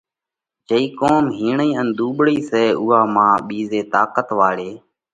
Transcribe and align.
جئِي 0.67 0.83
قُوم 0.99 1.25
ھيڻئي 1.37 1.69
ان 1.79 1.87
ۮُوٻۯئِي 1.97 2.37
سئہ 2.49 2.65
اُوئا 2.81 2.99
مانھ 3.15 3.41
ٻِيزئِي 3.47 3.81
طاقت 3.93 4.27
واۯئِي 4.37 4.71